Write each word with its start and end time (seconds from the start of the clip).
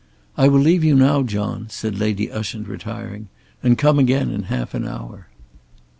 "I 0.35 0.47
will 0.47 0.59
leave 0.59 0.83
you 0.83 0.95
now, 0.95 1.21
John," 1.21 1.67
said 1.69 1.99
Lady 1.99 2.31
Ushant 2.31 2.67
retiring, 2.67 3.27
"and 3.61 3.77
come 3.77 3.99
again 3.99 4.31
in 4.31 4.45
half 4.49 4.73
an 4.73 4.87
hour." 4.87 5.27